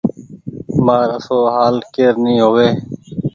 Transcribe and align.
مآر 0.85 1.07
آسو 1.17 1.37
هآل 1.55 1.75
ڪير 1.93 2.13
ني 2.23 2.33
هووي۔ 2.43 2.69